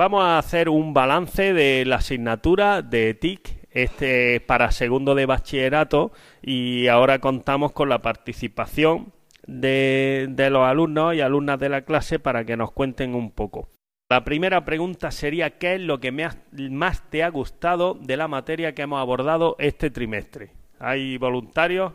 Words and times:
vamos 0.00 0.22
a 0.22 0.38
hacer 0.38 0.70
un 0.70 0.94
balance 0.94 1.52
de 1.52 1.84
la 1.84 1.96
asignatura 1.96 2.80
de 2.80 3.12
TIC 3.12 3.68
este 3.70 4.40
para 4.40 4.72
segundo 4.72 5.14
de 5.14 5.26
bachillerato 5.26 6.10
y 6.40 6.86
ahora 6.86 7.18
contamos 7.18 7.72
con 7.72 7.90
la 7.90 8.00
participación 8.00 9.12
de, 9.46 10.26
de 10.30 10.48
los 10.48 10.62
alumnos 10.62 11.14
y 11.14 11.20
alumnas 11.20 11.60
de 11.60 11.68
la 11.68 11.82
clase 11.82 12.18
para 12.18 12.46
que 12.46 12.56
nos 12.56 12.72
cuenten 12.72 13.14
un 13.14 13.30
poco. 13.30 13.68
La 14.08 14.24
primera 14.24 14.64
pregunta 14.64 15.10
sería 15.10 15.58
¿qué 15.58 15.74
es 15.74 15.82
lo 15.82 16.00
que 16.00 16.12
más 16.12 17.10
te 17.10 17.22
ha 17.22 17.28
gustado 17.28 17.92
de 17.92 18.16
la 18.16 18.26
materia 18.26 18.74
que 18.74 18.80
hemos 18.80 19.02
abordado 19.02 19.54
este 19.58 19.90
trimestre? 19.90 20.52
¿Hay 20.78 21.18
voluntarios? 21.18 21.92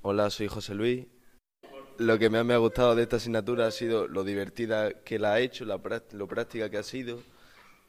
Hola, 0.00 0.30
soy 0.30 0.46
José 0.46 0.74
Luis. 0.74 1.04
Lo 2.00 2.18
que 2.18 2.30
más 2.30 2.46
me 2.46 2.54
ha 2.54 2.56
gustado 2.56 2.94
de 2.94 3.02
esta 3.02 3.16
asignatura 3.16 3.66
ha 3.66 3.70
sido 3.70 4.08
lo 4.08 4.24
divertida 4.24 4.90
que 5.04 5.18
la 5.18 5.34
ha 5.34 5.40
hecho, 5.40 5.66
lo 5.66 6.26
práctica 6.26 6.70
que 6.70 6.78
ha 6.78 6.82
sido 6.82 7.20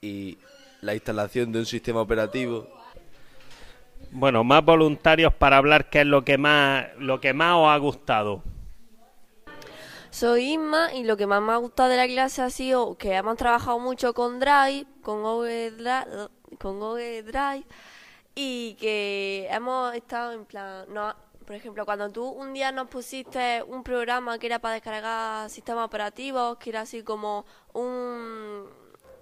y 0.02 0.38
la 0.82 0.94
instalación 0.94 1.54
de 1.54 1.60
un 1.60 1.66
sistema 1.66 2.02
operativo. 2.02 2.68
Bueno, 4.12 4.44
más 4.44 4.66
voluntarios 4.66 5.34
para 5.34 5.55
hablar 5.55 5.90
qué 5.90 6.02
es 6.02 6.05
lo 6.05 6.26
que 6.26 6.38
más, 6.38 6.88
lo 6.98 7.22
que 7.22 7.34
más 7.34 7.55
os 7.55 7.70
ha 7.70 7.78
gustado. 7.78 8.44
Soy 10.10 10.55
Isma 10.55 10.94
y 10.94 11.05
lo 11.05 11.16
que 11.16 11.26
más 11.26 11.41
me 11.41 11.54
ha 11.54 11.58
gustado 11.58 11.88
de 11.88 11.96
la 11.96 12.05
clase 12.05 12.41
ha 12.41 12.50
sido 12.50 12.98
que 12.98 13.14
hemos 13.14 13.38
trabajado 13.38 13.80
mucho 13.80 14.14
con 14.14 14.41
Drive, 14.41 14.88
con 15.02 15.22
Google 15.22 15.72
Drive, 15.72 16.28
con 16.60 16.82
Google 16.82 17.24
Drive 17.24 17.63
y 18.35 18.74
que 18.74 19.48
hemos 19.50 19.96
estado 19.96 20.34
en 20.34 20.44
plan, 20.44 20.84
no, 20.90 21.16
por 21.46 21.56
ejemplo, 21.56 21.86
cuando 21.86 22.10
tú 22.10 22.26
un 22.26 22.54
día 22.54 22.72
nos 22.72 22.88
pusiste 22.88 23.64
un 23.64 23.84
programa 23.84 24.38
que 24.40 24.48
era 24.48 24.60
para 24.60 24.76
descargar 24.76 25.50
sistemas 25.50 25.86
operativos, 25.86 26.58
que 26.58 26.70
era 26.70 26.82
así 26.82 27.04
como 27.04 27.46
un, 27.74 28.66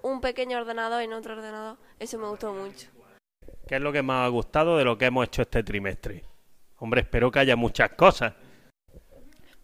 un 0.02 0.20
pequeño 0.20 0.58
ordenador 0.58 1.02
en 1.02 1.12
otro 1.12 1.34
ordenador, 1.34 1.76
eso 1.98 2.18
me 2.18 2.28
gustó 2.28 2.52
mucho. 2.52 2.88
¿Qué 3.66 3.76
es 3.76 3.80
lo 3.80 3.92
que 3.92 4.02
más 4.02 4.26
ha 4.26 4.28
gustado 4.28 4.76
de 4.76 4.84
lo 4.84 4.98
que 4.98 5.06
hemos 5.06 5.26
hecho 5.26 5.42
este 5.42 5.62
trimestre? 5.62 6.24
Hombre, 6.78 7.02
espero 7.02 7.30
que 7.30 7.38
haya 7.38 7.56
muchas 7.56 7.90
cosas. 7.90 8.34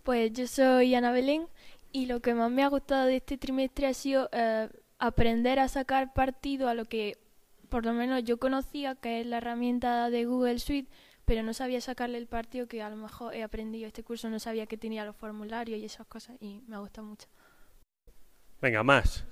Pues 0.03 0.33
yo 0.33 0.47
soy 0.47 0.95
Ana 0.95 1.11
Belén 1.11 1.49
y 1.93 2.07
lo 2.07 2.21
que 2.21 2.35
más 2.35 2.51
me 2.51 2.63
ha 2.63 2.69
gustado 2.69 3.07
de 3.07 3.17
este 3.17 3.39
trimestre 3.39 3.87
ha 3.87 3.95
sido 3.95 4.29
eh, 4.33 4.69
aprender 4.99 5.59
a 5.59 5.69
sacar 5.69 6.13
partido 6.13 6.69
a 6.69 6.75
lo 6.75 6.85
que 6.85 7.19
por 7.69 7.85
lo 7.85 7.93
menos 7.93 8.23
yo 8.25 8.39
conocía, 8.39 8.95
que 8.95 9.21
es 9.21 9.27
la 9.27 9.39
herramienta 9.39 10.09
de 10.11 10.25
Google 10.25 10.59
Suite, 10.59 10.91
pero 11.27 11.43
no 11.43 11.53
sabía 11.53 11.81
sacarle 11.81 12.19
el 12.19 12.29
partido 12.29 12.69
que 12.69 12.83
a 12.83 12.89
lo 12.89 12.97
mejor 12.97 13.35
he 13.35 13.43
aprendido 13.43 13.89
este 13.89 14.05
curso, 14.05 14.31
no 14.31 14.39
sabía 14.39 14.67
que 14.67 14.79
tenía 14.79 15.05
los 15.05 15.17
formularios 15.17 15.79
y 15.79 15.85
esas 15.85 16.07
cosas 16.07 16.37
y 16.41 16.63
me 16.69 16.77
ha 16.77 16.79
gustado 16.79 17.09
mucho. 17.09 17.27
Venga, 18.63 18.83
más. 18.83 19.27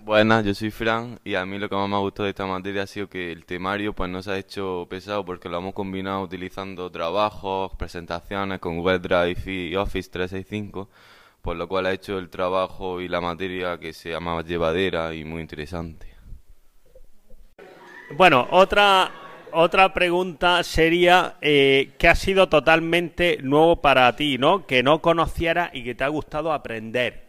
Buenas, 0.00 0.44
yo 0.44 0.54
soy 0.54 0.70
Fran 0.70 1.18
y 1.24 1.34
a 1.34 1.46
mí 1.46 1.58
lo 1.58 1.68
que 1.68 1.76
más 1.76 1.88
me 1.88 1.96
ha 1.96 2.00
gustado 2.00 2.24
de 2.24 2.30
esta 2.30 2.46
materia 2.46 2.82
ha 2.82 2.86
sido 2.86 3.08
que 3.08 3.32
el 3.32 3.44
temario 3.44 3.92
pues 3.92 4.10
no 4.10 4.22
se 4.22 4.32
ha 4.32 4.38
hecho 4.38 4.86
pesado 4.90 5.24
porque 5.24 5.48
lo 5.48 5.58
hemos 5.58 5.72
combinado 5.72 6.22
utilizando 6.22 6.90
trabajos, 6.90 7.72
presentaciones 7.76 8.58
con 8.58 8.76
Google 8.76 8.98
Drive 8.98 9.42
y 9.46 9.74
Office 9.76 10.10
365, 10.10 10.88
por 11.42 11.56
lo 11.56 11.68
cual 11.68 11.86
ha 11.86 11.92
hecho 11.92 12.18
el 12.18 12.28
trabajo 12.28 13.00
y 13.00 13.08
la 13.08 13.20
materia 13.20 13.78
que 13.78 13.92
se 13.92 14.10
llama 14.10 14.42
llevadera 14.42 15.14
y 15.14 15.24
muy 15.24 15.42
interesante. 15.42 16.14
Bueno, 18.16 18.46
otra 18.50 19.25
otra 19.52 19.92
pregunta 19.92 20.62
sería 20.62 21.36
eh, 21.40 21.92
¿qué 21.98 22.08
ha 22.08 22.14
sido 22.14 22.48
totalmente 22.48 23.38
nuevo 23.42 23.80
para 23.80 24.14
ti, 24.16 24.38
¿no? 24.38 24.66
Que 24.66 24.82
no 24.82 25.00
conocieras 25.00 25.70
y 25.72 25.84
que 25.84 25.94
te 25.94 26.04
ha 26.04 26.08
gustado 26.08 26.52
aprender. 26.52 27.28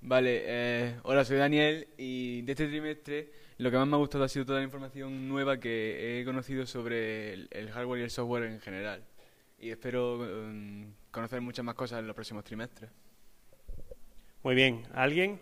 Vale, 0.00 0.42
eh, 0.44 0.96
hola, 1.02 1.24
soy 1.24 1.38
Daniel 1.38 1.88
y 1.96 2.42
de 2.42 2.52
este 2.52 2.66
trimestre 2.66 3.32
lo 3.58 3.70
que 3.70 3.76
más 3.76 3.86
me 3.86 3.94
ha 3.94 3.98
gustado 3.98 4.24
ha 4.24 4.28
sido 4.28 4.44
toda 4.44 4.58
la 4.58 4.64
información 4.64 5.28
nueva 5.28 5.58
que 5.58 6.20
he 6.20 6.24
conocido 6.24 6.66
sobre 6.66 7.32
el, 7.32 7.70
hardware 7.70 8.00
y 8.00 8.04
el 8.04 8.10
software 8.10 8.44
en 8.44 8.60
general. 8.60 9.04
Y 9.58 9.70
espero 9.70 10.18
um, 10.18 10.92
conocer 11.10 11.40
muchas 11.40 11.64
más 11.64 11.74
cosas 11.74 12.00
en 12.00 12.06
los 12.06 12.14
próximos 12.14 12.44
trimestres. 12.44 12.90
Muy 14.42 14.54
bien, 14.54 14.82
¿alguien? 14.92 15.40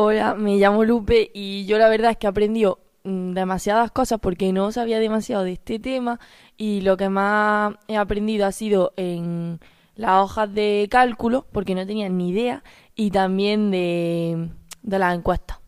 Hola, 0.00 0.36
me 0.36 0.58
llamo 0.58 0.84
Lupe 0.84 1.28
y 1.34 1.66
yo 1.66 1.76
la 1.76 1.88
verdad 1.88 2.12
es 2.12 2.18
que 2.18 2.28
he 2.28 2.30
aprendido 2.30 2.78
mm, 3.02 3.32
demasiadas 3.32 3.90
cosas 3.90 4.20
porque 4.20 4.52
no 4.52 4.70
sabía 4.70 5.00
demasiado 5.00 5.42
de 5.42 5.54
este 5.54 5.80
tema 5.80 6.20
y 6.56 6.82
lo 6.82 6.96
que 6.96 7.08
más 7.08 7.74
he 7.88 7.96
aprendido 7.96 8.46
ha 8.46 8.52
sido 8.52 8.92
en 8.96 9.58
las 9.96 10.22
hojas 10.22 10.54
de 10.54 10.86
cálculo, 10.88 11.48
porque 11.50 11.74
no 11.74 11.84
tenía 11.84 12.08
ni 12.08 12.28
idea, 12.28 12.62
y 12.94 13.10
también 13.10 13.72
de, 13.72 14.50
de 14.82 14.98
las 15.00 15.16
encuestas. 15.16 15.58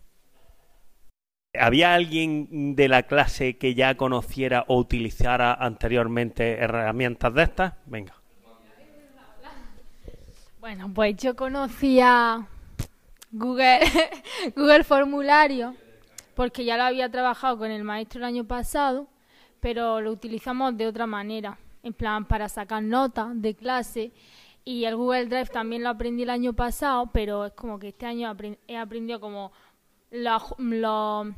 ¿Había 1.59 1.95
alguien 1.95 2.77
de 2.77 2.87
la 2.87 3.03
clase 3.03 3.59
que 3.59 3.75
ya 3.75 3.97
conociera 3.97 4.65
o 4.69 4.79
utilizara 4.79 5.55
anteriormente 5.55 6.53
herramientas 6.53 7.35
de 7.35 7.43
estas? 7.43 7.75
Venga. 7.85 8.15
Bueno, 10.61 10.89
pues 10.95 11.17
yo 11.17 11.35
conocía 11.35 12.47
Google, 13.33 13.81
Google 14.57 14.85
Formulario, 14.85 15.77
porque 16.35 16.65
ya 16.65 16.77
lo 16.77 16.85
había 16.85 17.11
trabajado 17.11 17.59
con 17.59 17.71
el 17.71 17.85
maestro 17.85 18.19
el 18.19 18.25
año 18.25 18.45
pasado, 18.45 19.09
pero 19.61 20.01
lo 20.01 20.11
utilizamos 20.11 20.77
de 20.77 20.87
otra 20.87 21.07
manera 21.07 21.59
en 21.83 21.93
plan 21.93 22.25
para 22.27 22.49
sacar 22.49 22.83
notas 22.83 23.29
de 23.41 23.55
clase. 23.55 24.13
Y 24.65 24.85
el 24.85 24.97
Google 24.97 25.27
Drive 25.27 25.47
también 25.47 25.83
lo 25.83 25.89
aprendí 25.89 26.23
el 26.23 26.31
año 26.31 26.53
pasado, 26.53 27.11
pero 27.13 27.47
es 27.47 27.53
como 27.53 27.79
que 27.79 27.89
este 27.89 28.07
año 28.07 28.35
he 28.67 28.77
aprendido 28.77 29.21
como 29.21 29.53
lo, 30.11 31.35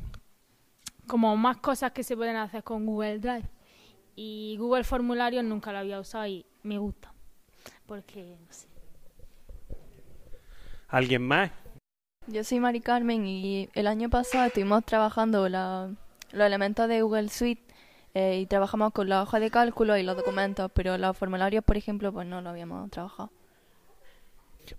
como 1.07 1.37
más 1.37 1.57
cosas 1.57 1.91
que 1.91 2.03
se 2.03 2.17
pueden 2.17 2.35
hacer 2.35 2.63
con 2.63 2.85
Google 2.85 3.19
Drive. 3.19 3.49
Y 4.15 4.57
Google 4.59 4.83
Formularios 4.83 5.43
nunca 5.43 5.71
lo 5.71 5.79
había 5.79 5.99
usado 5.99 6.27
y 6.27 6.45
me 6.63 6.77
gusta. 6.77 7.13
Porque, 7.85 8.37
no 8.39 8.53
sé. 8.53 8.67
¿Alguien 10.89 11.25
más? 11.25 11.49
Yo 12.27 12.43
soy 12.45 12.61
Mari 12.61 12.79
Carmen 12.79 13.25
y 13.27 13.69
el 13.73 13.85
año 13.85 14.09
pasado 14.09 14.45
estuvimos 14.45 14.85
trabajando 14.85 15.49
la, 15.49 15.89
los 16.31 16.47
elementos 16.47 16.87
de 16.87 17.01
Google 17.01 17.27
Suite 17.27 17.61
eh, 18.13 18.39
y 18.39 18.45
trabajamos 18.45 18.93
con 18.93 19.09
la 19.09 19.23
hoja 19.23 19.41
de 19.41 19.51
cálculo 19.51 19.97
y 19.97 20.03
los 20.03 20.15
documentos, 20.15 20.71
pero 20.73 20.97
los 20.97 21.17
formularios, 21.17 21.65
por 21.65 21.75
ejemplo, 21.75 22.13
pues 22.13 22.25
no 22.25 22.41
lo 22.41 22.49
habíamos 22.49 22.89
trabajado. 22.91 23.29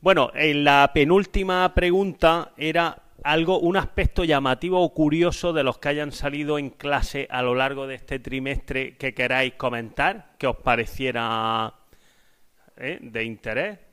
Bueno, 0.00 0.30
en 0.34 0.64
la 0.64 0.90
penúltima 0.94 1.74
pregunta 1.74 2.52
era 2.56 3.02
algo, 3.22 3.58
un 3.58 3.76
aspecto 3.76 4.24
llamativo 4.24 4.80
o 4.80 4.94
curioso 4.94 5.52
de 5.52 5.64
los 5.64 5.76
que 5.76 5.90
hayan 5.90 6.12
salido 6.12 6.58
en 6.58 6.70
clase 6.70 7.28
a 7.30 7.42
lo 7.42 7.54
largo 7.54 7.86
de 7.86 7.96
este 7.96 8.18
trimestre 8.20 8.96
que 8.96 9.12
queráis 9.12 9.54
comentar, 9.54 10.32
que 10.38 10.46
os 10.46 10.56
pareciera 10.56 11.74
eh, 12.78 12.98
de 13.02 13.24
interés. 13.24 13.83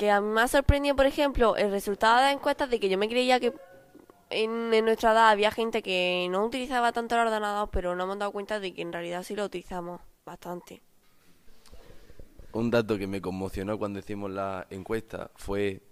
Que 0.00 0.10
a 0.10 0.22
mí 0.22 0.28
me 0.28 0.40
ha 0.40 0.48
sorprendido, 0.48 0.96
por 0.96 1.04
ejemplo, 1.04 1.56
el 1.56 1.70
resultado 1.70 2.16
de 2.16 2.22
las 2.22 2.32
encuestas 2.32 2.70
de 2.70 2.80
que 2.80 2.88
yo 2.88 2.96
me 2.96 3.06
creía 3.06 3.38
que 3.38 3.52
en, 4.30 4.70
nuestra 4.82 5.12
edad 5.12 5.28
había 5.28 5.50
gente 5.50 5.82
que 5.82 6.26
no 6.30 6.42
utilizaba 6.46 6.90
tanto 6.90 7.16
el 7.16 7.26
ordenador, 7.26 7.68
pero 7.70 7.94
no 7.94 8.04
hemos 8.04 8.18
dado 8.18 8.32
cuenta 8.32 8.60
de 8.60 8.72
que 8.72 8.80
en 8.80 8.94
realidad 8.94 9.22
sí 9.24 9.36
lo 9.36 9.44
utilizamos 9.44 10.00
bastante. 10.24 10.80
Un 12.52 12.70
dato 12.70 12.96
que 12.96 13.06
me 13.06 13.20
conmocionó 13.20 13.78
cuando 13.78 13.98
hicimos 13.98 14.30
la 14.30 14.66
encuesta 14.70 15.30
fue 15.34 15.82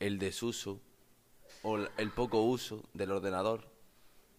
el 0.00 0.18
desuso 0.18 0.80
o 1.62 1.76
el 1.76 2.10
poco 2.10 2.42
uso 2.42 2.82
del 2.94 3.12
ordenador 3.12 3.70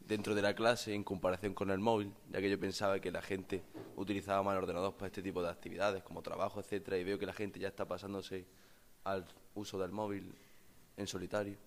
dentro 0.02 0.36
de 0.36 0.42
la 0.42 0.54
clase 0.54 0.94
en 0.94 1.06
comparación 1.06 1.54
con 1.54 1.72
el 1.72 1.80
móvil, 1.80 2.14
ya 2.30 2.42
que 2.42 2.50
yo 2.50 2.60
pensaba 2.60 3.00
que 3.00 3.10
la 3.10 3.22
gente 3.22 3.64
utilizaba 3.96 4.44
más 4.44 4.58
el 4.58 4.64
ordenador 4.64 4.96
para 4.96 5.08
este 5.08 5.22
tipo 5.22 5.42
de 5.42 5.50
actividades, 5.50 6.04
como 6.04 6.22
trabajo, 6.22 6.60
etcétera, 6.60 6.98
y 6.98 7.06
veo 7.06 7.18
que 7.18 7.26
la 7.26 7.32
gente 7.32 7.58
ya 7.58 7.70
está 7.70 7.88
pasándose 7.88 8.46
al 9.04 9.26
uso 9.56 9.80
del 9.80 9.92
móvil 9.92 10.34
en 10.98 11.08
solitario. 11.08 11.58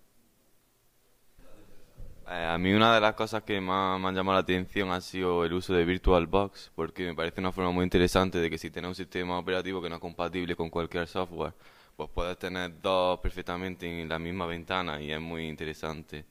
Eh, 2.29 2.45
a 2.45 2.59
mí 2.59 2.73
una 2.73 2.93
de 2.93 3.01
las 3.01 3.15
cosas 3.15 3.45
que 3.45 3.61
más 3.61 4.01
me 4.01 4.09
han 4.09 4.15
llamado 4.15 4.35
la 4.35 4.43
atención 4.43 4.91
ha 4.91 5.01
sido 5.01 5.45
el 5.45 5.53
uso 5.53 5.75
de 5.75 5.85
VirtualBox, 5.85 6.73
porque 6.75 7.05
me 7.05 7.15
parece 7.15 7.41
una 7.41 7.53
forma 7.53 7.71
muy 7.71 7.85
interesante 7.85 8.39
de 8.39 8.51
que 8.51 8.59
si 8.59 8.71
tienes 8.71 8.89
un 8.89 8.95
sistema 8.97 9.39
operativo 9.39 9.81
que 9.81 9.89
no 9.89 9.97
es 9.97 10.01
compatible 10.01 10.57
con 10.57 10.69
cualquier 10.69 11.07
software, 11.07 11.53
pues 11.97 12.11
puedes 12.13 12.37
tener 12.37 12.81
dos 12.81 13.21
perfectamente 13.21 14.03
en 14.03 14.09
la 14.09 14.19
misma 14.19 14.47
ventana 14.47 15.01
y 15.01 15.13
es 15.13 15.21
muy 15.21 15.47
interesante. 15.47 16.25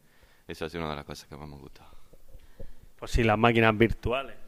Esa 0.47 0.65
ha 0.65 0.69
sido 0.69 0.81
una 0.81 0.91
de 0.91 0.97
las 0.97 1.05
cosas 1.05 1.29
que 1.29 1.35
más 1.37 1.47
me 1.47 1.57
gusta. 1.57 1.87
Pues 2.99 3.11
sí, 3.11 3.23
las 3.23 3.37
máquinas 3.37 3.77
virtuales. 3.77 4.44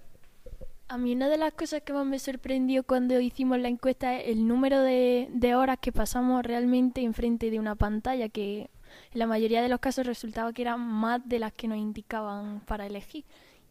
A 0.89 0.97
mí 0.97 1.13
una 1.13 1.27
de 1.27 1.37
las 1.37 1.51
cosas 1.53 1.81
que 1.81 1.91
más 1.91 2.05
me 2.05 2.17
sorprendió 2.17 2.83
cuando 2.83 3.19
hicimos 3.19 3.59
la 3.59 3.67
encuesta 3.67 4.15
es 4.15 4.29
el 4.29 4.47
número 4.47 4.81
de, 4.81 5.53
horas 5.53 5.79
que 5.81 5.91
pasamos 5.91 6.45
realmente 6.45 7.01
enfrente 7.01 7.51
de 7.51 7.59
una 7.59 7.75
pantalla, 7.75 8.29
que 8.29 8.69
en 9.11 9.19
la 9.19 9.27
mayoría 9.27 9.61
de 9.61 9.67
los 9.67 9.81
casos 9.81 10.05
resultaba 10.05 10.53
que 10.53 10.61
eran 10.61 10.79
más 10.79 11.27
de 11.27 11.39
las 11.39 11.51
que 11.51 11.67
nos 11.67 11.77
indicaban 11.77 12.61
para 12.61 12.85
elegir. 12.85 13.25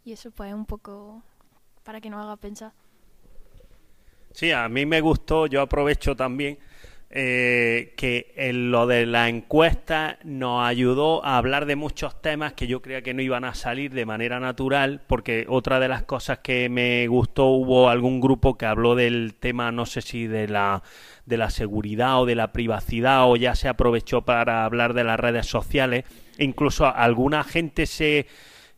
Y 0.04 0.12
eso 0.12 0.30
pues 0.30 0.50
es 0.50 0.54
un 0.54 0.66
poco 0.66 1.22
para 1.84 2.02
que 2.02 2.10
nos 2.10 2.22
haga 2.22 2.36
pensar. 2.36 2.72
Sí, 4.32 4.52
a 4.52 4.68
mí 4.68 4.84
me 4.84 5.00
gustó, 5.00 5.46
yo 5.46 5.62
aprovecho 5.62 6.14
también 6.14 6.58
eh, 7.18 7.94
que 7.96 8.34
en 8.36 8.70
lo 8.70 8.86
de 8.86 9.06
la 9.06 9.30
encuesta 9.30 10.18
nos 10.22 10.66
ayudó 10.66 11.24
a 11.24 11.38
hablar 11.38 11.64
de 11.64 11.74
muchos 11.74 12.20
temas 12.20 12.52
que 12.52 12.66
yo 12.66 12.82
creía 12.82 13.00
que 13.00 13.14
no 13.14 13.22
iban 13.22 13.44
a 13.44 13.54
salir 13.54 13.94
de 13.94 14.04
manera 14.04 14.38
natural, 14.38 15.00
porque 15.06 15.46
otra 15.48 15.80
de 15.80 15.88
las 15.88 16.02
cosas 16.02 16.40
que 16.40 16.68
me 16.68 17.06
gustó 17.08 17.46
hubo 17.46 17.88
algún 17.88 18.20
grupo 18.20 18.58
que 18.58 18.66
habló 18.66 18.94
del 18.94 19.32
tema, 19.32 19.72
no 19.72 19.86
sé 19.86 20.02
si 20.02 20.26
de 20.26 20.46
la 20.46 20.82
de 21.24 21.38
la 21.38 21.48
seguridad 21.48 22.20
o 22.20 22.26
de 22.26 22.34
la 22.34 22.52
privacidad 22.52 23.30
o 23.30 23.36
ya 23.36 23.54
se 23.54 23.68
aprovechó 23.68 24.20
para 24.20 24.66
hablar 24.66 24.92
de 24.92 25.04
las 25.04 25.18
redes 25.18 25.46
sociales. 25.46 26.04
Incluso 26.36 26.86
alguna 26.86 27.44
gente 27.44 27.86
se 27.86 28.26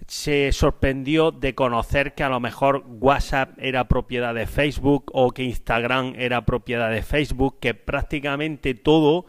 se 0.06 0.52
sorprendió 0.52 1.30
de 1.30 1.54
conocer 1.54 2.14
que 2.14 2.22
a 2.22 2.28
lo 2.28 2.40
mejor 2.40 2.84
WhatsApp 2.86 3.58
era 3.58 3.88
propiedad 3.88 4.34
de 4.34 4.46
Facebook 4.46 5.10
o 5.12 5.32
que 5.32 5.44
Instagram 5.44 6.14
era 6.16 6.46
propiedad 6.46 6.90
de 6.90 7.02
Facebook, 7.02 7.58
que 7.60 7.74
prácticamente 7.74 8.74
todo 8.74 9.26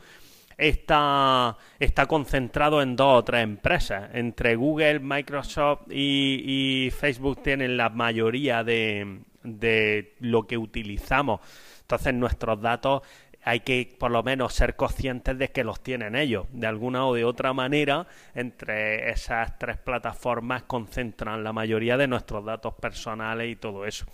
está, 0.57 1.57
está 1.79 2.05
concentrado 2.05 2.81
en 2.81 2.95
dos 2.95 3.19
o 3.19 3.23
tres 3.23 3.43
empresas. 3.43 4.09
Entre 4.13 4.55
Google, 4.55 4.99
Microsoft 4.99 5.87
y, 5.89 6.85
y 6.85 6.91
Facebook 6.91 7.41
tienen 7.41 7.75
la 7.75 7.89
mayoría 7.89 8.63
de, 8.63 9.21
de 9.43 10.15
lo 10.19 10.45
que 10.45 10.57
utilizamos. 10.57 11.41
Entonces 11.81 12.13
nuestros 12.13 12.61
datos 12.61 13.01
hay 13.43 13.61
que 13.61 13.95
por 13.97 14.11
lo 14.11 14.21
menos 14.23 14.53
ser 14.53 14.75
conscientes 14.75 15.37
de 15.37 15.49
que 15.49 15.63
los 15.63 15.81
tienen 15.81 16.15
ellos. 16.15 16.45
De 16.51 16.67
alguna 16.67 17.05
o 17.05 17.13
de 17.13 17.25
otra 17.25 17.53
manera, 17.53 18.07
entre 18.35 19.09
esas 19.09 19.57
tres 19.57 19.77
plataformas 19.77 20.63
concentran 20.63 21.43
la 21.43 21.53
mayoría 21.53 21.97
de 21.97 22.07
nuestros 22.07 22.45
datos 22.45 22.73
personales 22.75 23.49
y 23.49 23.55
todo 23.55 23.85
eso. 23.85 24.05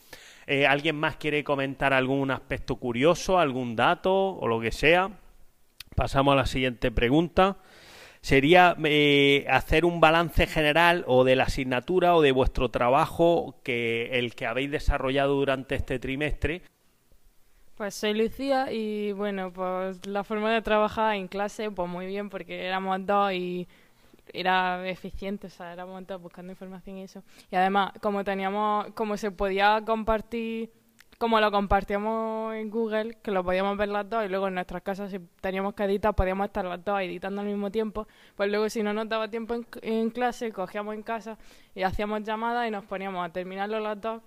Eh, 0.47 0.67
¿Alguien 0.67 0.95
más 0.95 1.15
quiere 1.15 1.43
comentar 1.43 1.93
algún 1.93 2.29
aspecto 2.29 2.75
curioso, 2.75 3.39
algún 3.39 3.75
dato 3.75 4.13
o 4.13 4.47
lo 4.47 4.59
que 4.59 4.71
sea? 4.71 5.09
Pasamos 5.95 6.33
a 6.33 6.35
la 6.35 6.45
siguiente 6.45 6.91
pregunta. 6.91 7.57
Sería 8.21 8.75
eh, 8.83 9.45
hacer 9.49 9.85
un 9.85 10.01
balance 10.01 10.47
general 10.47 11.03
o 11.07 11.23
de 11.23 11.35
la 11.35 11.43
asignatura 11.43 12.15
o 12.15 12.21
de 12.21 12.31
vuestro 12.31 12.69
trabajo 12.69 13.59
que 13.63 14.09
el 14.13 14.35
que 14.35 14.45
habéis 14.45 14.71
desarrollado 14.71 15.35
durante 15.35 15.75
este 15.75 15.99
trimestre 15.99 16.63
pues 17.75 17.93
soy 17.95 18.13
Lucía 18.13 18.71
y 18.71 19.11
bueno, 19.11 19.51
pues 19.51 20.05
la 20.07 20.23
forma 20.23 20.51
de 20.53 20.61
trabajar 20.61 21.15
en 21.15 21.27
clase, 21.27 21.69
pues 21.71 21.89
muy 21.89 22.05
bien 22.05 22.29
porque 22.29 22.65
éramos 22.65 23.05
dos 23.05 23.33
y 23.33 23.67
era 24.33 24.87
eficiente, 24.87 25.47
o 25.47 25.49
sea, 25.49 25.73
éramos 25.73 26.05
dos 26.07 26.21
buscando 26.21 26.51
información 26.51 26.97
y 26.97 27.03
eso. 27.03 27.23
Y 27.51 27.55
además, 27.55 27.91
como 28.01 28.23
teníamos, 28.23 28.87
como 28.93 29.17
se 29.17 29.31
podía 29.31 29.81
compartir, 29.85 30.71
como 31.17 31.39
lo 31.39 31.51
compartíamos 31.51 32.55
en 32.55 32.69
Google, 32.69 33.17
que 33.21 33.31
lo 33.31 33.43
podíamos 33.43 33.77
ver 33.77 33.89
las 33.89 34.09
dos 34.09 34.25
y 34.25 34.29
luego 34.29 34.47
en 34.47 34.55
nuestras 34.55 34.81
casas 34.81 35.11
si 35.11 35.19
teníamos 35.41 35.73
que 35.73 35.83
editar, 35.83 36.13
podíamos 36.15 36.47
estar 36.47 36.65
las 36.65 36.83
dos 36.83 36.99
editando 37.01 37.41
al 37.41 37.47
mismo 37.47 37.71
tiempo, 37.71 38.07
pues 38.35 38.49
luego 38.49 38.69
si 38.69 38.83
no 38.83 38.93
nos 38.93 39.07
daba 39.09 39.29
tiempo 39.29 39.53
en, 39.53 39.65
en 39.81 40.09
clase, 40.09 40.51
cogíamos 40.51 40.95
en 40.95 41.03
casa 41.03 41.37
y 41.73 41.83
hacíamos 41.83 42.23
llamadas 42.23 42.67
y 42.67 42.71
nos 42.71 42.85
poníamos 42.85 43.25
a 43.25 43.31
terminarlo 43.31 43.79
las 43.79 43.99
dos 43.99 44.21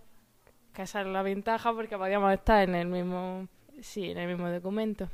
que 0.72 0.82
es 0.82 0.94
la 0.94 1.22
ventaja 1.22 1.72
porque 1.72 1.96
podíamos 1.96 2.32
estar 2.32 2.68
en 2.68 2.74
el 2.74 2.86
mismo, 2.86 3.48
sí, 3.80 4.10
en 4.10 4.18
el 4.18 4.28
mismo 4.28 4.50
documento. 4.50 5.08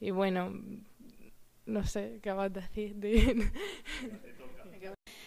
Y 0.00 0.10
bueno, 0.10 0.52
no 1.66 1.84
sé 1.84 2.20
qué 2.22 2.32
vas 2.32 2.46
a 2.46 2.48
decir. 2.48 2.96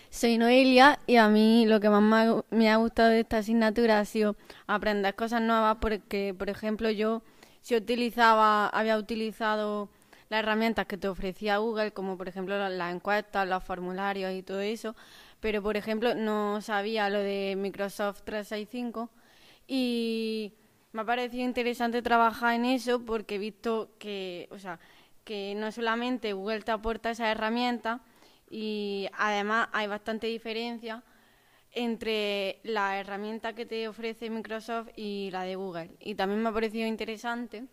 Soy 0.10 0.38
Noelia 0.38 1.00
y 1.08 1.16
a 1.16 1.30
mí 1.30 1.66
lo 1.66 1.80
que 1.80 1.90
más 1.90 2.44
me 2.50 2.70
ha 2.70 2.76
gustado 2.76 3.10
de 3.10 3.22
esta 3.22 3.38
asignatura 3.38 4.00
ha 4.00 4.06
sido 4.06 4.36
aprender 4.68 5.16
cosas 5.16 5.42
nuevas 5.42 5.78
porque, 5.80 6.36
por 6.38 6.50
ejemplo, 6.50 6.90
yo 6.90 7.22
si 7.62 7.76
utilizaba, 7.76 8.68
había 8.68 8.98
utilizado 8.98 9.90
las 10.30 10.40
herramientas 10.40 10.86
que 10.88 10.98
te 10.98 11.08
ofrecía 11.08 11.58
Google, 11.58 11.92
como 11.92 12.18
por 12.18 12.28
ejemplo 12.28 12.58
las 12.70 12.94
encuestas, 12.94 13.48
los 13.48 13.64
formularios 13.64 14.34
y 14.34 14.44
todo 14.44 14.62
eso, 14.62 14.96
pero 15.40 15.62
por 15.62 15.78
ejemplo 15.78 16.16
no 16.16 16.62
sabía 16.62 17.10
lo 17.10 17.20
de 17.20 17.56
Microsoft 17.58 18.24
365 18.24 19.10
y 19.74 20.54
me 20.92 21.04
ha 21.04 21.06
parecido 21.06 21.46
interesante 21.46 22.02
trabajar 22.02 22.56
en 22.56 22.66
eso 22.66 23.06
porque 23.06 23.36
he 23.36 23.38
visto 23.38 23.92
que, 24.00 24.50
o 24.52 24.60
sea, 24.60 24.80
que 25.24 25.56
no 25.56 25.72
solamente 25.72 26.34
Google 26.34 26.60
te 26.60 26.72
aporta 26.72 27.12
esa 27.12 27.32
herramienta 27.32 28.02
y 28.50 29.08
además 29.18 29.70
hay 29.72 29.88
bastante 29.88 30.28
diferencia 30.28 31.04
entre 31.72 32.60
la 32.64 33.00
herramienta 33.00 33.54
que 33.54 33.66
te 33.66 33.88
ofrece 33.88 34.30
Microsoft 34.30 34.90
y 34.98 35.30
la 35.32 35.44
de 35.44 35.56
Google. 35.56 35.96
Y 36.02 36.16
también 36.16 36.44
me 36.44 36.50
ha 36.50 36.54
parecido 36.54 36.86
interesante 36.86 37.64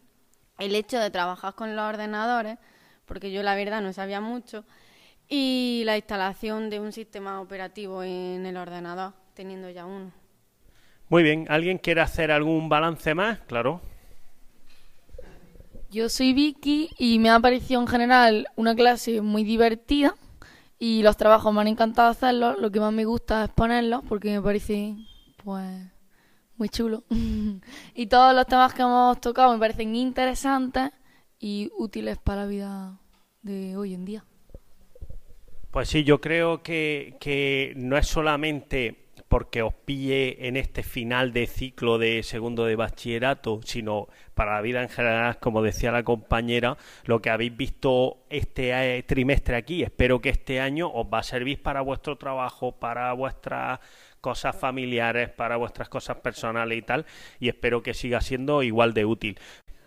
el 0.56 0.76
hecho 0.76 1.00
de 1.00 1.10
trabajar 1.10 1.56
con 1.56 1.74
los 1.74 1.84
ordenadores, 1.84 2.58
porque 3.06 3.32
yo 3.32 3.42
la 3.42 3.56
verdad 3.56 3.82
no 3.82 3.92
sabía 3.92 4.20
mucho, 4.20 4.64
y 5.28 5.82
la 5.84 5.96
instalación 5.96 6.70
de 6.70 6.78
un 6.78 6.92
sistema 6.92 7.40
operativo 7.40 8.04
en 8.04 8.46
el 8.46 8.56
ordenador, 8.56 9.14
teniendo 9.34 9.68
ya 9.68 9.84
uno. 9.84 10.12
Muy 11.10 11.22
bien, 11.22 11.46
¿alguien 11.49 11.78
quiere 11.78 12.02
hacer 12.02 12.31
algún 12.31 12.69
balance 12.69 13.14
más? 13.14 13.38
Claro. 13.40 13.81
Yo 15.90 16.10
soy 16.10 16.34
Vicky 16.34 16.90
y 16.99 17.19
me 17.19 17.31
ha 17.31 17.40
parecido 17.40 17.81
en 17.81 17.87
general 17.87 18.46
una 18.56 18.75
clase 18.75 19.22
muy 19.22 19.43
divertida 19.43 20.14
y 20.78 21.02
los 21.02 21.16
trabajos 21.16 21.52
me 21.55 21.62
han 21.62 21.69
encantado 21.69 22.10
hacerlos. 22.10 22.58
Lo 22.58 22.70
que 22.70 22.78
más 22.78 22.93
me 22.93 23.06
gusta 23.06 23.44
es 23.44 23.50
ponerlos 23.50 24.02
porque 24.06 24.32
me 24.32 24.43
parece, 24.43 24.96
pues, 25.43 25.66
muy 26.58 26.69
chulo. 26.69 27.05
y 27.94 28.06
todos 28.06 28.34
los 28.34 28.46
temas 28.46 28.75
que 28.75 28.82
hemos 28.82 29.19
tocado 29.19 29.55
me 29.55 29.58
parecen 29.58 29.96
interesantes 29.96 30.90
y 31.38 31.70
útiles 31.78 32.19
para 32.19 32.43
la 32.43 32.49
vida 32.49 33.00
de 33.40 33.78
hoy 33.78 33.94
en 33.94 34.05
día. 34.05 34.25
Pues 35.70 35.88
sí, 35.88 36.05
yo 36.05 36.20
creo 36.20 36.62
que, 36.62 37.16
que 37.19 37.72
no 37.76 37.96
es 37.96 38.06
solamente 38.06 39.07
porque 39.28 39.62
os 39.62 39.75
pille 39.75 40.48
en 40.48 40.56
este 40.56 40.82
final 40.82 41.32
de 41.32 41.46
ciclo 41.46 41.98
de 41.98 42.22
segundo 42.22 42.64
de 42.64 42.76
bachillerato, 42.76 43.60
sino 43.64 44.08
para 44.34 44.54
la 44.54 44.60
vida 44.62 44.82
en 44.82 44.88
general, 44.88 45.38
como 45.38 45.62
decía 45.62 45.92
la 45.92 46.02
compañera, 46.02 46.76
lo 47.05 47.20
que 47.20 47.31
habéis 47.31 47.56
visto 47.56 48.24
este 48.31 49.03
trimestre 49.03 49.56
aquí, 49.56 49.82
espero 49.82 50.20
que 50.20 50.31
este 50.31 50.60
año 50.60 50.91
os 50.91 51.06
va 51.12 51.19
a 51.19 51.22
servir 51.22 51.62
para 51.62 51.82
vuestro 51.82 52.17
trabajo, 52.17 52.72
para 52.72 53.12
vuestras 53.12 53.81
cosas 54.20 54.56
familiares, 54.56 55.29
para 55.29 55.56
vuestras 55.56 55.88
cosas 55.88 56.17
personales 56.19 56.79
y 56.79 56.82
tal, 56.82 57.06
y 57.38 57.48
espero 57.48 57.82
que 57.82 57.94
siga 57.94 58.20
siendo 58.20 58.62
igual 58.62 58.94
de 58.94 59.05
útil. 59.05 59.38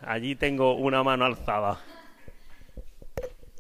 Allí 0.01 0.35
tengo 0.35 0.75
una 0.75 1.03
mano 1.03 1.25
alzada. 1.25 1.79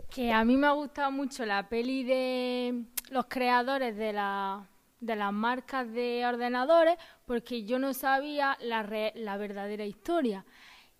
Que 0.09 0.31
a 0.31 0.43
mí 0.43 0.57
me 0.57 0.67
ha 0.67 0.71
gustado 0.71 1.11
mucho 1.11 1.45
la 1.45 1.69
peli 1.69 2.03
de 2.03 2.83
los 3.11 3.25
creadores 3.27 3.95
de 3.95 4.13
la 4.13 4.67
de 5.01 5.15
las 5.17 5.33
marcas 5.33 5.91
de 5.91 6.23
ordenadores 6.25 6.95
porque 7.25 7.65
yo 7.65 7.79
no 7.79 7.93
sabía 7.93 8.57
la, 8.61 9.11
la 9.15 9.37
verdadera 9.37 9.85
historia. 9.85 10.45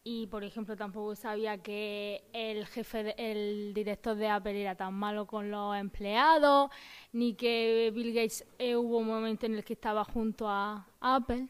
Y, 0.04 0.26
por 0.28 0.44
ejemplo, 0.44 0.76
tampoco 0.76 1.16
sabía 1.16 1.60
que 1.60 2.24
el 2.34 2.66
jefe, 2.66 3.14
el 3.18 3.72
director 3.74 4.16
de 4.16 4.30
Apple 4.30 4.60
era 4.60 4.74
tan 4.74 4.96
malo 4.96 5.28
con 5.28 5.52
los 5.52 5.78
empleados, 5.78 6.72
ni 7.14 7.36
que 7.36 7.92
Bill 7.94 8.12
Gates 8.12 8.44
eh, 8.58 8.76
hubo 8.76 8.98
un 8.98 9.08
momento 9.08 9.46
en 9.46 9.56
el 9.56 9.64
que 9.64 9.74
estaba 9.74 10.04
junto 10.04 10.50
a 10.50 10.88
Apple. 11.00 11.48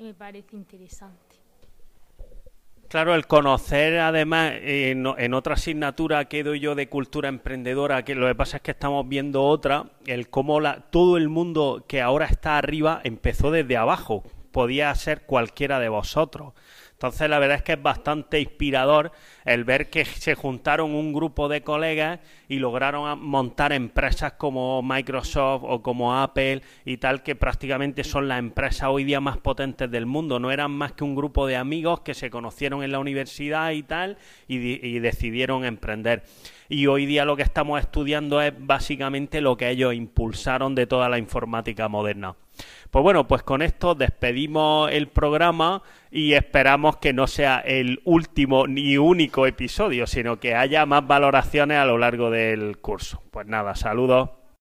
Y 0.00 0.02
me 0.02 0.14
parece 0.14 0.56
interesante. 0.56 1.23
Claro, 2.94 3.16
el 3.16 3.26
conocer 3.26 3.98
además 3.98 4.52
en, 4.62 5.34
otra 5.34 5.54
asignatura 5.54 6.26
que 6.26 6.44
doy 6.44 6.60
yo 6.60 6.76
de 6.76 6.88
cultura 6.88 7.28
emprendedora, 7.28 8.04
que 8.04 8.14
lo 8.14 8.28
que 8.28 8.36
pasa 8.36 8.58
es 8.58 8.62
que 8.62 8.70
estamos 8.70 9.08
viendo 9.08 9.42
otra, 9.42 9.86
el 10.06 10.30
cómo 10.30 10.60
la, 10.60 10.78
todo 10.92 11.16
el 11.16 11.28
mundo 11.28 11.84
que 11.88 12.00
ahora 12.00 12.26
está 12.26 12.56
arriba 12.56 13.00
empezó 13.02 13.50
desde 13.50 13.76
abajo, 13.76 14.22
podía 14.52 14.94
ser 14.94 15.22
cualquiera 15.22 15.80
de 15.80 15.88
vosotros. 15.88 16.52
Entonces 17.04 17.28
la 17.28 17.38
verdad 17.38 17.58
es 17.58 17.62
que 17.62 17.74
es 17.74 17.82
bastante 17.82 18.40
inspirador 18.40 19.12
el 19.44 19.64
ver 19.64 19.90
que 19.90 20.06
se 20.06 20.34
juntaron 20.34 20.94
un 20.94 21.12
grupo 21.12 21.50
de 21.50 21.60
colegas 21.60 22.18
y 22.48 22.58
lograron 22.58 23.20
montar 23.20 23.74
empresas 23.74 24.32
como 24.32 24.82
Microsoft 24.82 25.64
o 25.66 25.82
como 25.82 26.18
Apple 26.18 26.62
y 26.86 26.96
tal, 26.96 27.22
que 27.22 27.36
prácticamente 27.36 28.04
son 28.04 28.26
las 28.26 28.38
empresas 28.38 28.88
hoy 28.90 29.04
día 29.04 29.20
más 29.20 29.36
potentes 29.36 29.90
del 29.90 30.06
mundo. 30.06 30.40
No 30.40 30.50
eran 30.50 30.70
más 30.70 30.92
que 30.92 31.04
un 31.04 31.14
grupo 31.14 31.46
de 31.46 31.56
amigos 31.56 32.00
que 32.00 32.14
se 32.14 32.30
conocieron 32.30 32.82
en 32.82 32.92
la 32.92 33.00
universidad 33.00 33.72
y 33.72 33.82
tal 33.82 34.16
y, 34.48 34.56
y 34.56 34.98
decidieron 34.98 35.66
emprender. 35.66 36.22
Y 36.70 36.86
hoy 36.86 37.04
día 37.04 37.26
lo 37.26 37.36
que 37.36 37.42
estamos 37.42 37.78
estudiando 37.80 38.40
es 38.40 38.54
básicamente 38.56 39.42
lo 39.42 39.58
que 39.58 39.68
ellos 39.68 39.92
impulsaron 39.92 40.74
de 40.74 40.86
toda 40.86 41.10
la 41.10 41.18
informática 41.18 41.86
moderna. 41.86 42.34
Pues 42.90 43.02
bueno, 43.02 43.26
pues 43.26 43.42
con 43.42 43.62
esto 43.62 43.94
despedimos 43.94 44.90
el 44.92 45.08
programa 45.08 45.82
y 46.10 46.34
esperamos 46.34 46.98
que 46.98 47.12
no 47.12 47.26
sea 47.26 47.58
el 47.58 48.00
último 48.04 48.66
ni 48.66 48.96
único 48.96 49.46
episodio, 49.46 50.06
sino 50.06 50.38
que 50.38 50.54
haya 50.54 50.86
más 50.86 51.06
valoraciones 51.06 51.78
a 51.78 51.84
lo 51.86 51.98
largo 51.98 52.30
del 52.30 52.78
curso. 52.78 53.22
Pues 53.30 53.46
nada, 53.46 53.74
saludos. 53.74 54.43